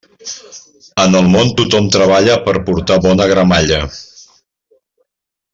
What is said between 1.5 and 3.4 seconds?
tothom treballa per portar bona